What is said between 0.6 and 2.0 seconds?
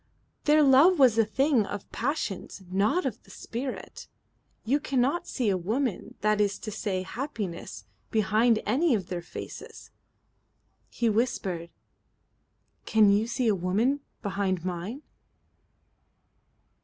love was a thing of the